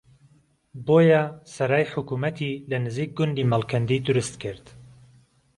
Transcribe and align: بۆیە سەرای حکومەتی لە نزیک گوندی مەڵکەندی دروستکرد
بۆیە 0.87 1.21
سەرای 1.55 1.85
حکومەتی 1.93 2.51
لە 2.69 2.77
نزیک 2.85 3.09
گوندی 3.17 3.49
مەڵکەندی 3.51 4.03
دروستکرد 4.07 4.65